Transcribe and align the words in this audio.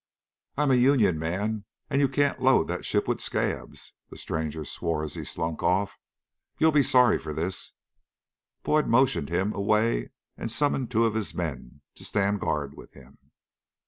"I'm 0.57 0.71
a 0.71 0.75
union 0.81 1.19
man 1.19 1.65
and 1.87 2.01
you 2.01 2.09
can't 2.09 2.41
load 2.41 2.67
that 2.69 2.87
ship 2.87 3.07
with 3.07 3.21
'scabs!'" 3.21 3.93
The 4.09 4.17
stranger 4.17 4.65
swore 4.65 5.03
as 5.03 5.13
he 5.13 5.23
slunk 5.23 5.61
off. 5.61 5.95
"You'll 6.57 6.71
be 6.71 6.81
sorry 6.81 7.19
for 7.19 7.33
this." 7.33 7.73
But 8.63 8.67
Boyd 8.67 8.87
motioned 8.87 9.29
him 9.29 9.53
away 9.53 10.09
and 10.35 10.51
summoned 10.51 10.89
two 10.89 11.05
of 11.05 11.13
his 11.13 11.35
men 11.35 11.81
to 11.93 12.03
stand 12.03 12.39
guard 12.39 12.73
with 12.73 12.93
him. 12.93 13.19